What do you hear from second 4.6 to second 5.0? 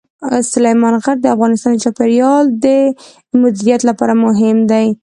دي.